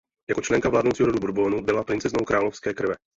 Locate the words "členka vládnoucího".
0.41-1.05